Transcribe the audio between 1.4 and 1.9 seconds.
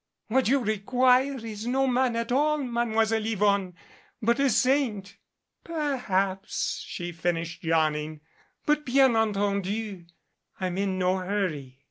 is no